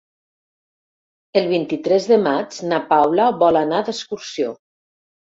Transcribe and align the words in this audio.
El 1.41 1.49
vint-i-tres 1.51 2.07
de 2.11 2.17
maig 2.27 2.57
na 2.71 2.79
Paula 2.93 3.27
vol 3.43 3.59
anar 3.61 3.83
d'excursió. 3.91 4.55